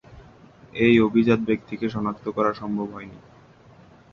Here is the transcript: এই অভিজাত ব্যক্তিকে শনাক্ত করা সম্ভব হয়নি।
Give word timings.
এই 0.75 0.95
অভিজাত 0.99 1.39
ব্যক্তিকে 1.39 1.85
শনাক্ত 1.89 2.25
করা 2.29 2.51
সম্ভব 2.53 2.87
হয়নি। 2.93 3.17